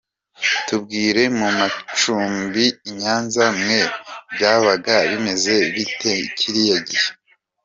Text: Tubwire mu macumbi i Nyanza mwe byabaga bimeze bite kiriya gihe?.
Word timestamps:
Tubwire 0.67 1.23
mu 1.39 1.47
macumbi 1.59 2.65
i 2.89 2.91
Nyanza 2.99 3.45
mwe 3.59 3.81
byabaga 4.33 4.95
bimeze 5.09 5.55
bite 5.73 6.11
kiriya 6.37 6.77
gihe?. 6.87 7.07